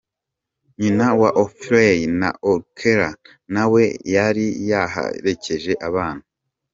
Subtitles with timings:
[0.79, 3.09] Nyina wa Ophelie na Orcella
[3.53, 3.83] nawe
[4.15, 6.23] yari yaherekeje abana.